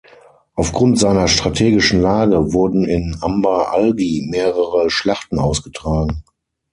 [0.55, 6.23] Aufgrund seiner strategischen Lage wurden in Amba Algi mehrere Schlachten ausgetragen.